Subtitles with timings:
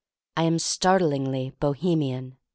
[0.35, 2.37] I am start lingly Bohemian.